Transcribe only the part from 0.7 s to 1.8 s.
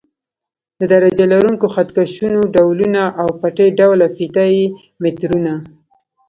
د درجه لرونکو